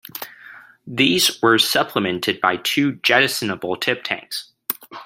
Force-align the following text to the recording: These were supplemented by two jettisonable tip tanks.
These 0.87 1.39
were 1.43 1.59
supplemented 1.59 2.41
by 2.41 2.57
two 2.57 2.93
jettisonable 3.03 3.79
tip 3.79 4.03
tanks. 4.03 4.51